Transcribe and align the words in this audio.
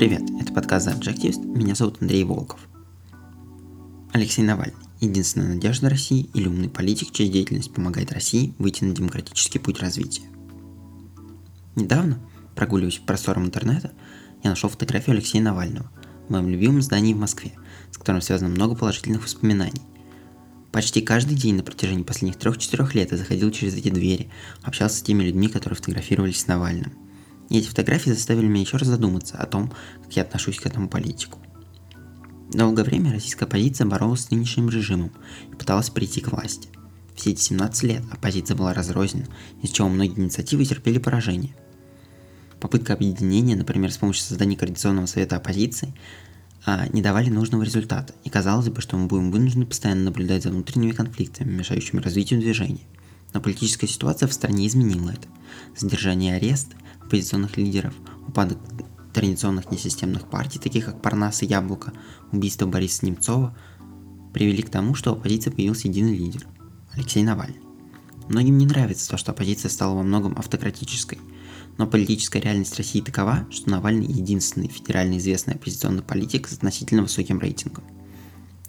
Привет, 0.00 0.22
это 0.40 0.50
подкаст 0.54 0.88
The 0.88 0.98
Objectives, 0.98 1.46
меня 1.46 1.74
зовут 1.74 2.00
Андрей 2.00 2.24
Волков. 2.24 2.58
Алексей 4.14 4.40
Навальный– 4.40 4.72
единственная 5.02 5.56
надежда 5.56 5.90
России 5.90 6.30
или 6.32 6.48
умный 6.48 6.70
политик, 6.70 7.10
чья 7.12 7.28
деятельность 7.28 7.70
помогает 7.70 8.10
России 8.10 8.54
выйти 8.56 8.82
на 8.82 8.94
демократический 8.94 9.58
путь 9.58 9.78
развития. 9.78 10.22
Недавно, 11.76 12.18
прогуливаясь 12.54 12.96
по 12.96 13.08
просторам 13.08 13.44
интернета, 13.44 13.92
я 14.42 14.48
нашел 14.48 14.70
фотографию 14.70 15.16
Алексея 15.16 15.42
Навального 15.42 15.90
в 16.26 16.32
моем 16.32 16.48
любимом 16.48 16.80
здании 16.80 17.12
в 17.12 17.18
Москве, 17.18 17.52
с 17.90 17.98
которым 17.98 18.22
связано 18.22 18.48
много 18.48 18.76
положительных 18.76 19.22
воспоминаний. 19.22 19.82
Почти 20.72 21.02
каждый 21.02 21.36
день 21.36 21.56
на 21.56 21.62
протяжении 21.62 22.04
последних 22.04 22.38
трех-четырех 22.38 22.94
лет 22.94 23.12
я 23.12 23.18
заходил 23.18 23.50
через 23.50 23.74
эти 23.74 23.90
двери, 23.90 24.30
общался 24.62 24.96
с 24.96 25.02
теми 25.02 25.24
людьми, 25.24 25.48
которые 25.48 25.76
фотографировались 25.76 26.40
с 26.40 26.46
Навальным. 26.46 26.94
И 27.50 27.58
эти 27.58 27.66
фотографии 27.66 28.10
заставили 28.10 28.46
меня 28.46 28.62
еще 28.62 28.78
раз 28.78 28.88
задуматься 28.88 29.36
о 29.36 29.44
том, 29.44 29.72
как 30.04 30.16
я 30.16 30.22
отношусь 30.22 30.58
к 30.58 30.66
этому 30.66 30.88
политику. 30.88 31.38
Долгое 32.52 32.84
время 32.84 33.12
российская 33.12 33.44
оппозиция 33.44 33.86
боролась 33.86 34.22
с 34.22 34.30
нынешним 34.30 34.70
режимом 34.70 35.12
и 35.52 35.54
пыталась 35.54 35.90
прийти 35.90 36.20
к 36.20 36.32
власти. 36.32 36.68
Все 37.14 37.32
эти 37.32 37.42
17 37.42 37.82
лет 37.82 38.02
оппозиция 38.10 38.56
была 38.56 38.72
разрознена, 38.72 39.26
из 39.62 39.70
чего 39.70 39.88
многие 39.88 40.18
инициативы 40.18 40.64
терпели 40.64 40.98
поражение. 40.98 41.54
Попытка 42.60 42.94
объединения, 42.94 43.56
например, 43.56 43.92
с 43.92 43.98
помощью 43.98 44.24
создания 44.24 44.56
Координационного 44.56 45.06
совета 45.06 45.36
оппозиции, 45.36 45.94
а, 46.66 46.86
не 46.88 47.02
давали 47.02 47.30
нужного 47.30 47.62
результата, 47.62 48.14
и 48.24 48.30
казалось 48.30 48.68
бы, 48.68 48.80
что 48.80 48.96
мы 48.96 49.06
будем 49.06 49.30
вынуждены 49.30 49.66
постоянно 49.66 50.04
наблюдать 50.04 50.42
за 50.42 50.50
внутренними 50.50 50.92
конфликтами, 50.92 51.50
мешающими 51.50 52.00
развитию 52.00 52.40
движения. 52.40 52.86
Но 53.32 53.40
политическая 53.40 53.86
ситуация 53.86 54.28
в 54.28 54.32
стране 54.32 54.66
изменила 54.66 55.10
это. 55.10 55.28
Задержание 55.76 56.34
и 56.34 56.36
арест 56.36 56.68
оппозиционных 57.10 57.56
лидеров, 57.56 57.92
упадок 58.28 58.58
традиционных 59.12 59.72
несистемных 59.72 60.30
партий, 60.30 60.60
таких 60.60 60.84
как 60.84 61.02
Парнас 61.02 61.42
и 61.42 61.46
Яблоко, 61.46 61.92
убийство 62.30 62.66
Бориса 62.66 63.04
Немцова, 63.04 63.56
привели 64.32 64.62
к 64.62 64.70
тому, 64.70 64.94
что 64.94 65.10
у 65.10 65.16
оппозиции 65.16 65.50
появился 65.50 65.88
единый 65.88 66.16
лидер– 66.16 66.46
Алексей 66.92 67.24
Навальный. 67.24 67.60
Многим 68.28 68.58
не 68.58 68.66
нравится 68.66 69.10
то, 69.10 69.16
что 69.16 69.32
оппозиция 69.32 69.70
стала 69.70 69.96
во 69.96 70.04
многом 70.04 70.38
автократической, 70.38 71.18
но 71.78 71.88
политическая 71.88 72.40
реальность 72.40 72.76
России 72.76 73.00
такова, 73.00 73.44
что 73.50 73.70
Навальный 73.70 74.06
единственный 74.06 74.68
федерально 74.68 75.18
известный 75.18 75.54
оппозиционный 75.54 76.04
политик 76.04 76.46
с 76.46 76.52
относительно 76.52 77.02
высоким 77.02 77.40
рейтингом. 77.40 77.82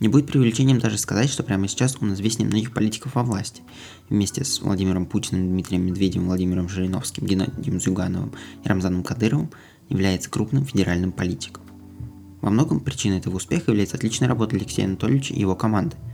Не 0.00 0.08
будет 0.08 0.26
преувеличением 0.26 0.78
даже 0.78 0.98
сказать, 0.98 1.30
что 1.30 1.42
прямо 1.42 1.68
сейчас 1.68 1.96
он 2.00 2.14
известнее 2.14 2.48
многих 2.48 2.72
политиков 2.72 3.14
во 3.14 3.22
власти. 3.22 3.62
Вместе 4.08 4.44
с 4.44 4.60
Владимиром 4.60 5.06
Путиным, 5.06 5.48
Дмитрием 5.48 5.82
Медведевым, 5.82 6.28
Владимиром 6.28 6.68
Жириновским, 6.68 7.26
Геннадием 7.26 7.80
Зюгановым 7.80 8.32
и 8.64 8.68
Рамзаном 8.68 9.04
Кадыровым 9.04 9.50
является 9.90 10.30
крупным 10.30 10.64
федеральным 10.64 11.12
политиком. 11.12 11.64
Во 12.40 12.50
многом 12.50 12.80
причиной 12.80 13.18
этого 13.18 13.36
успеха 13.36 13.70
является 13.70 13.96
отличная 13.96 14.28
работа 14.28 14.56
Алексея 14.56 14.86
Анатольевича 14.86 15.34
и 15.34 15.40
его 15.40 15.54
команды– 15.54 15.96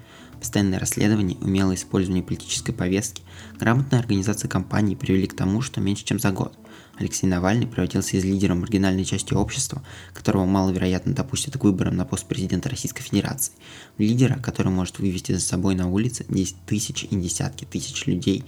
Постоянное 0.47 0.79
расследование, 0.79 1.37
умелое 1.39 1.75
использование 1.75 2.23
политической 2.23 2.73
повестки, 2.73 3.25
грамотная 3.59 3.99
организация 3.99 4.49
кампании 4.49 4.95
привели 4.95 5.27
к 5.27 5.35
тому, 5.35 5.61
что 5.61 5.81
меньше 5.81 6.05
чем 6.05 6.21
за 6.21 6.31
год 6.31 6.57
Алексей 6.97 7.27
Навальный 7.27 7.67
превратился 7.67 8.17
из 8.17 8.25
лидера 8.25 8.55
маргинальной 8.55 9.05
части 9.05 9.35
общества, 9.35 9.83
которого 10.15 10.45
маловероятно 10.45 11.15
допустят 11.15 11.59
к 11.59 11.65
выборам 11.65 11.97
на 11.97 12.05
пост 12.05 12.27
президента 12.27 12.69
Российской 12.69 13.03
Федерации, 13.03 13.55
в 13.99 14.01
лидера, 14.01 14.39
который 14.39 14.71
может 14.71 15.01
вывести 15.01 15.33
за 15.33 15.41
собой 15.41 15.75
на 15.75 15.91
улице 15.91 16.25
10 16.29 16.65
тысяч 16.65 17.03
и 17.03 17.17
десятки 17.17 17.65
тысяч 17.65 18.07
людей 18.07 18.45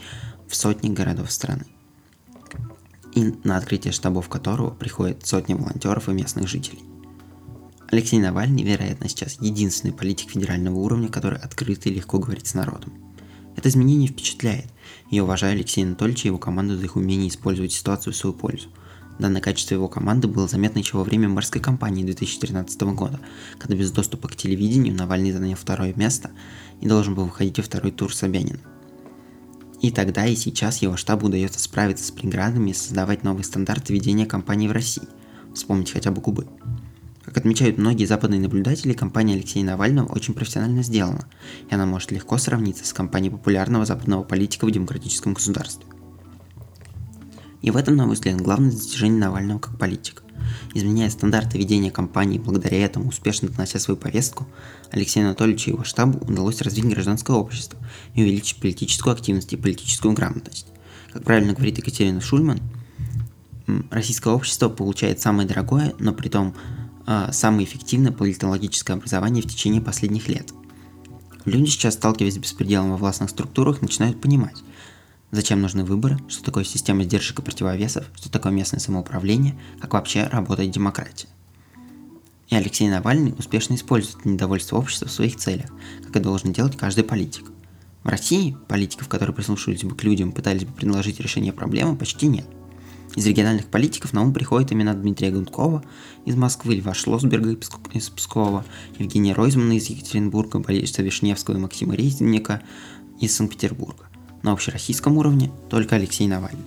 в 0.47 0.55
сотни 0.55 0.91
городов 0.91 1.33
страны. 1.33 1.65
И 3.17 3.35
на 3.43 3.57
открытие 3.57 3.93
штабов 3.93 4.29
которого 4.29 4.71
приходят 4.71 5.27
сотни 5.27 5.55
волонтеров 5.55 6.09
и 6.09 6.13
местных 6.13 6.47
жителей. 6.47 6.85
Алексей 7.91 8.19
Навальный, 8.19 8.65
вероятно, 8.65 9.09
сейчас 9.09 9.39
единственный 9.41 9.95
политик 9.95 10.31
федерального 10.31 10.77
уровня, 10.77 11.09
который 11.09 11.39
открыто 11.39 11.89
и 11.89 11.95
легко 11.95 12.19
говорит 12.19 12.47
с 12.47 12.53
народом. 12.53 12.93
Это 13.57 13.71
изменение 13.71 14.09
впечатляет. 14.09 14.67
Я 15.11 15.25
уважаю 15.25 15.55
Алексея 15.55 15.87
Анатольевича 15.87 16.25
и 16.25 16.27
его 16.27 16.37
команду 16.37 16.77
за 16.77 16.85
их 16.85 16.97
умение 16.97 17.31
использовать 17.31 17.73
ситуацию 17.73 18.13
в 18.13 18.17
свою 18.17 18.35
пользу. 18.35 18.69
Данное 19.19 19.41
качество 19.41 19.75
его 19.75 19.89
команды 19.89 20.29
было 20.29 20.47
заметно 20.47 20.81
еще 20.81 20.99
во 20.99 21.03
время 21.03 21.31
мэрской 21.31 21.63
кампании 21.63 22.05
2013 22.05 22.81
года, 22.83 23.21
когда 23.59 23.75
без 23.75 23.91
доступа 23.91 24.29
к 24.29 24.37
телевидению 24.37 24.95
Навальный 24.95 25.33
занял 25.33 25.57
второе 25.57 25.95
место 25.95 26.31
и 26.83 26.87
должен 26.87 27.15
был 27.15 27.25
выходить 27.25 27.57
во 27.57 27.65
второй 27.65 27.91
тур 27.91 28.15
Собянина. 28.15 28.61
И 29.81 29.91
тогда 29.91 30.27
и 30.27 30.37
сейчас 30.37 30.83
его 30.83 30.99
штабу 30.99 31.29
удается 31.29 31.59
справиться 31.59 32.05
с 32.05 32.11
преградами 32.11 32.71
и 32.71 32.75
создавать 32.75 33.25
новые 33.25 33.45
стандарты 33.45 33.95
ведения 33.95 34.27
кампании 34.27 34.69
в 34.69 34.73
России. 34.73 35.09
Вспомнить 35.55 35.91
хотя 35.91 36.11
бы 36.11 36.21
Кубы. 36.21 36.47
Отмечают 37.39 37.79
многие 37.79 38.05
западные 38.05 38.41
наблюдатели, 38.41 38.95
компания 38.95 39.35
Алексея 39.35 39.63
Навального 39.63 40.09
очень 40.09 40.35
профессионально 40.35 40.83
сделана, 40.83 41.25
и 41.71 41.73
она 41.73 41.87
может 41.87 42.11
легко 42.11 42.37
сравниться 42.37 42.85
с 42.85 42.93
компанией 42.93 43.31
популярного 43.31 43.85
западного 43.85 44.25
политика 44.25 44.67
в 44.67 44.73
демократическом 44.73 45.35
государстве. 45.35 45.87
И 47.63 47.71
в 47.71 47.77
этом, 47.77 47.95
на 47.95 48.07
мой 48.07 48.17
взгляд, 48.17 48.41
главное 48.41 48.73
достижение 48.73 49.21
Навального 49.21 49.61
как 49.61 49.79
политика. 49.79 50.25
Изменяя 50.75 51.09
стандарты 51.11 51.59
ведения 51.59 51.93
кампании, 51.93 52.41
благодаря 52.41 52.85
этому 52.85 53.11
успешно 53.11 53.49
донося 53.49 53.79
свою 53.79 53.97
повестку, 53.97 54.49
Алексею 54.91 55.27
Анатольевичу 55.27 55.71
и 55.71 55.75
его 55.75 55.85
штабу 55.85 56.19
удалось 56.19 56.61
развить 56.61 56.89
гражданское 56.89 57.37
общество 57.37 57.79
и 58.17 58.23
увеличить 58.23 58.61
политическую 58.61 59.13
активность 59.13 59.53
и 59.53 59.57
политическую 59.57 60.13
грамотность. 60.13 60.67
Как 61.13 61.23
правильно 61.23 61.53
говорит 61.53 61.79
Екатерина 61.79 62.21
Шульман, 62.21 62.59
российское 63.93 64.35
общество 64.35 64.69
получает 64.69 65.21
самое 65.21 65.47
дорогое, 65.47 65.95
но 66.01 66.13
при 66.13 66.29
том 66.29 66.57
самое 67.33 67.67
эффективное 67.67 68.13
политологическое 68.13 68.95
образование 68.95 69.43
в 69.43 69.47
течение 69.47 69.81
последних 69.81 70.29
лет. 70.29 70.53
Люди 71.45 71.71
сейчас, 71.71 71.95
сталкиваясь 71.95 72.35
с 72.35 72.39
беспределом 72.39 72.91
во 72.91 72.97
властных 72.99 73.31
структурах, 73.31 73.81
начинают 73.81 74.21
понимать, 74.21 74.63
зачем 75.31 75.63
нужны 75.63 75.85
выборы, 75.85 76.19
что 76.29 76.45
такое 76.45 76.65
система 76.65 77.05
сдержек 77.05 77.39
и 77.39 77.43
противовесов, 77.43 78.05
что 78.15 78.31
такое 78.31 78.53
местное 78.53 78.81
самоуправление, 78.81 79.59
как 79.81 79.95
вообще 79.95 80.25
работает 80.25 80.71
демократия. 80.71 81.29
И 82.49 82.55
Алексей 82.55 82.89
Навальный 82.89 83.35
успешно 83.39 83.75
использует 83.75 84.25
недовольство 84.25 84.77
общества 84.77 85.09
в 85.09 85.13
своих 85.13 85.37
целях, 85.37 85.71
как 86.05 86.17
и 86.17 86.21
должен 86.21 86.53
делать 86.53 86.77
каждый 86.77 87.05
политик. 87.05 87.47
В 88.05 88.09
России 88.09 88.57
политиков, 88.69 89.09
которые 89.09 89.35
прислушивались 89.35 89.85
бы 89.85 89.95
к 89.95 90.05
людям, 90.05 90.33
пытались 90.33 90.65
бы 90.65 90.73
предложить 90.73 91.21
решение 91.21 91.53
проблемы, 91.53 91.97
почти 91.97 92.27
нет. 92.27 92.47
Из 93.19 93.27
региональных 93.27 93.67
политиков 93.67 94.13
на 94.13 94.23
ум 94.23 94.33
приходят 94.33 94.73
имена 94.73 94.95
Дмитрия 94.95 95.33
Гудкова 95.33 95.83
из 96.25 96.37
Москвы, 96.37 96.77
Льва 96.77 96.95
Шлосберга 96.95 97.59
из 97.93 98.11
Пскова, 98.11 98.65
Евгения 98.97 99.33
Ройзмана 99.33 99.73
из 99.73 99.91
Екатеринбурга, 99.91 100.61
Бориса 100.61 101.03
Вишневского 101.03 101.57
и 101.57 101.59
Максима 101.59 101.97
Резника 101.97 102.63
из 103.21 103.35
Санкт-Петербурга. 103.35 104.05
На 104.45 104.53
общероссийском 104.53 105.19
уровне 105.19 105.51
только 105.69 105.97
Алексей 105.97 106.29
Навальный. 106.29 106.63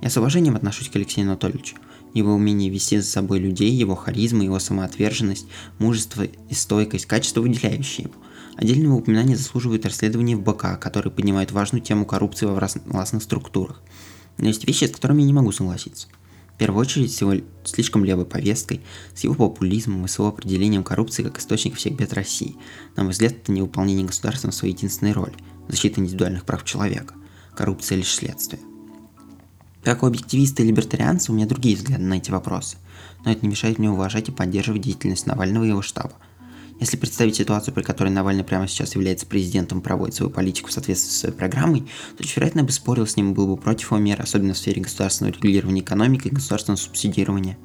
Я 0.00 0.08
с 0.08 0.16
уважением 0.16 0.54
отношусь 0.54 0.88
к 0.88 0.94
Алексею 0.94 1.26
Анатольевичу. 1.26 1.74
Его 2.14 2.32
умение 2.32 2.70
вести 2.70 2.98
за 2.98 3.10
собой 3.10 3.40
людей, 3.40 3.72
его 3.72 3.96
харизма, 3.96 4.44
его 4.44 4.60
самоотверженность, 4.60 5.48
мужество 5.80 6.22
и 6.22 6.54
стойкость, 6.54 7.06
качество, 7.06 7.40
выделяющие 7.40 8.04
его. 8.04 8.14
Отдельного 8.54 8.98
упоминания 8.98 9.34
заслуживает 9.34 9.84
расследование 9.84 10.36
в 10.36 10.42
БК, 10.42 10.76
который 10.76 11.10
поднимает 11.10 11.50
важную 11.50 11.82
тему 11.82 12.06
коррупции 12.06 12.46
во 12.46 12.54
властных 12.54 13.24
структурах. 13.24 13.82
Но 14.38 14.48
есть 14.48 14.66
вещи, 14.66 14.84
с 14.84 14.90
которыми 14.90 15.20
я 15.20 15.26
не 15.26 15.32
могу 15.32 15.52
согласиться. 15.52 16.08
В 16.54 16.58
первую 16.58 16.80
очередь 16.80 17.14
с 17.14 17.20
его 17.20 17.34
слишком 17.64 18.04
левой 18.04 18.24
повесткой, 18.24 18.82
с 19.14 19.24
его 19.24 19.34
популизмом 19.34 20.04
и 20.04 20.08
с 20.08 20.18
его 20.18 20.28
определением 20.28 20.84
коррупции 20.84 21.22
как 21.22 21.38
источник 21.38 21.76
всех 21.76 21.96
бед 21.96 22.12
России. 22.12 22.56
На 22.94 23.02
мой 23.02 23.12
взгляд, 23.12 23.32
это 23.32 23.52
не 23.52 23.62
выполнение 23.62 24.06
государством 24.06 24.52
своей 24.52 24.74
единственной 24.74 25.12
роли– 25.12 25.34
защита 25.68 26.00
индивидуальных 26.00 26.44
прав 26.44 26.64
человека. 26.64 27.14
Коррупция 27.56 27.98
лишь 27.98 28.14
следствие. 28.14 28.60
Как 29.82 30.02
у 30.02 30.06
объективиста 30.06 30.62
и 30.62 30.66
либертарианца 30.66 31.32
у 31.32 31.34
меня 31.34 31.46
другие 31.46 31.76
взгляды 31.76 32.04
на 32.04 32.14
эти 32.14 32.30
вопросы, 32.30 32.76
но 33.24 33.32
это 33.32 33.42
не 33.42 33.48
мешает 33.48 33.78
мне 33.78 33.90
уважать 33.90 34.28
и 34.28 34.32
поддерживать 34.32 34.82
деятельность 34.82 35.26
Навального 35.26 35.64
и 35.64 35.68
его 35.68 35.82
штаба– 35.82 36.14
если 36.82 36.96
представить 36.96 37.36
ситуацию, 37.36 37.72
при 37.72 37.82
которой 37.82 38.08
Навальный 38.08 38.42
прямо 38.42 38.66
сейчас 38.66 38.96
является 38.96 39.24
президентом 39.24 39.80
проводит 39.80 40.16
свою 40.16 40.32
политику 40.32 40.68
в 40.68 40.72
соответствии 40.72 41.10
с 41.10 41.20
своей 41.20 41.34
программой, 41.34 41.82
то 42.18 42.24
вероятно 42.24 42.64
бы 42.64 42.72
спорил 42.72 43.06
с 43.06 43.16
ним 43.16 43.30
и 43.30 43.34
был 43.34 43.46
бы 43.46 43.56
против 43.56 43.92
его 43.92 43.98
мер, 44.00 44.20
особенно 44.20 44.52
в 44.52 44.58
сфере 44.58 44.82
государственного 44.82 45.32
регулирования 45.32 45.82
экономики 45.82 46.26
и 46.26 46.34
государственного 46.34 46.80
субсидирования. 46.80 47.56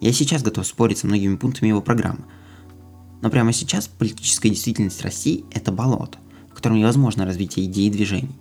Я 0.00 0.12
сейчас 0.12 0.42
готов 0.42 0.66
спорить 0.66 0.98
со 0.98 1.06
многими 1.06 1.36
пунктами 1.36 1.68
его 1.68 1.80
программы. 1.80 2.24
Но 3.22 3.30
прямо 3.30 3.52
сейчас 3.52 3.86
политическая 3.86 4.50
действительность 4.50 5.02
России– 5.02 5.44
это 5.52 5.70
болото, 5.70 6.18
в 6.50 6.54
котором 6.54 6.78
невозможно 6.78 7.24
развитие 7.24 7.66
идей 7.66 7.86
и 7.86 7.92
движений. 7.92 8.34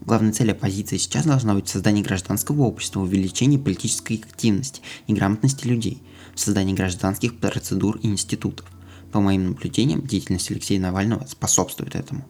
Главная 0.00 0.32
цель 0.32 0.52
оппозиции 0.52 0.98
сейчас 0.98 1.26
должна 1.26 1.54
быть 1.54 1.68
создание 1.68 2.04
гражданского 2.04 2.62
общества, 2.62 3.00
увеличение 3.00 3.58
политической 3.58 4.22
активности 4.24 4.82
и 5.08 5.14
грамотности 5.14 5.66
людей, 5.66 6.00
создание 6.36 6.76
гражданских 6.76 7.36
процедур 7.38 7.98
и 8.04 8.06
институтов. 8.06 8.64
По 9.12 9.20
моим 9.20 9.50
наблюдениям, 9.50 10.06
деятельность 10.06 10.50
Алексея 10.50 10.80
Навального 10.80 11.24
способствует 11.26 11.94
этому. 11.94 12.26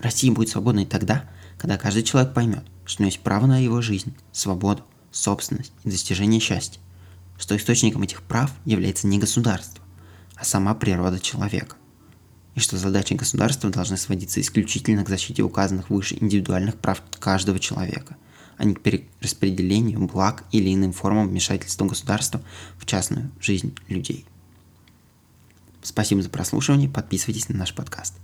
Россия 0.00 0.32
будет 0.32 0.48
свободной 0.48 0.84
тогда, 0.84 1.30
когда 1.58 1.78
каждый 1.78 2.02
человек 2.02 2.34
поймет, 2.34 2.64
что 2.84 3.04
есть 3.04 3.20
право 3.20 3.46
на 3.46 3.58
его 3.58 3.80
жизнь, 3.80 4.14
свободу, 4.32 4.82
собственность 5.10 5.72
и 5.84 5.90
достижение 5.90 6.40
счастья. 6.40 6.80
что 7.36 7.56
источником 7.56 8.02
этих 8.02 8.22
прав 8.22 8.52
является 8.64 9.08
не 9.08 9.18
государство, 9.18 9.82
а 10.36 10.44
сама 10.44 10.74
природа 10.74 11.18
человека, 11.18 11.76
и 12.54 12.60
что 12.60 12.76
задачи 12.76 13.14
государства 13.14 13.70
должны 13.70 13.96
сводиться 13.96 14.40
исключительно 14.40 15.04
к 15.04 15.08
защите 15.08 15.42
указанных 15.42 15.90
выше 15.90 16.16
индивидуальных 16.20 16.76
прав 16.76 17.02
каждого 17.18 17.58
человека, 17.58 18.16
а 18.56 18.64
не 18.64 18.74
к 18.74 18.82
перераспределению 18.82 20.06
благ 20.06 20.44
или 20.52 20.72
иным 20.72 20.92
формам 20.92 21.28
вмешательства 21.28 21.86
государства 21.86 22.40
в 22.78 22.86
частную 22.86 23.32
жизнь 23.40 23.74
людей. 23.88 24.26
Спасибо 25.84 26.22
за 26.22 26.30
прослушивание, 26.30 26.88
подписывайтесь 26.88 27.50
на 27.50 27.56
наш 27.56 27.74
подкаст. 27.74 28.14